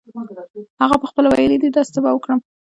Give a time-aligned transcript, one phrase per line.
[0.81, 2.39] هغه پخپله ویلې دي داسې څه به وکړم.